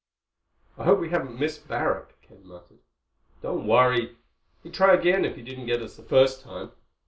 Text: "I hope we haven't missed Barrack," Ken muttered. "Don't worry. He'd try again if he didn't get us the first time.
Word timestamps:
"I 0.79 0.85
hope 0.85 0.99
we 0.99 1.11
haven't 1.11 1.37
missed 1.39 1.67
Barrack," 1.67 2.19
Ken 2.23 2.41
muttered. 2.43 2.79
"Don't 3.43 3.67
worry. 3.67 4.17
He'd 4.63 4.73
try 4.73 4.95
again 4.95 5.23
if 5.25 5.35
he 5.35 5.43
didn't 5.43 5.67
get 5.67 5.83
us 5.83 5.95
the 5.95 6.01
first 6.01 6.41
time. 6.41 6.71